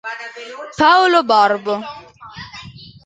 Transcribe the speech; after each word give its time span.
Paolo 0.79 1.21
Barbo 1.29 1.73